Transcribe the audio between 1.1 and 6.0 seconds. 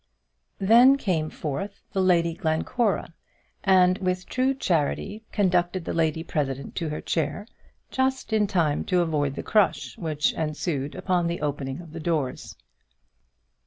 forth the Lady Glencora, and with true charity conducted the